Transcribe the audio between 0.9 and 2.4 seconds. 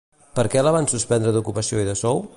suspendre d'ocupació i de sou?